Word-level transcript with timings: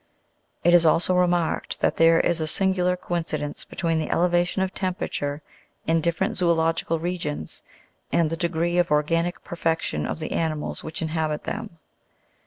It 0.63 0.73
is 0.73 0.83
also 0.83 1.13
remarked 1.13 1.79
that 1.81 1.97
there 1.97 2.19
is 2.19 2.41
a 2.41 2.47
singular 2.47 2.97
coincidence 2.97 3.65
between 3.65 3.99
the 3.99 4.09
elevation 4.09 4.63
of 4.63 4.73
temperature 4.73 5.43
in 5.85 6.01
different 6.01 6.39
zoological 6.39 6.97
regions, 6.97 7.61
and 8.11 8.31
the 8.31 8.35
degree 8.35 8.79
of 8.79 8.89
organic 8.89 9.43
perfection 9.43 10.07
of 10.07 10.17
the 10.17 10.31
animals 10.31 10.83
which 10.83 11.03
inhabit 11.03 11.43
them. 11.43 11.77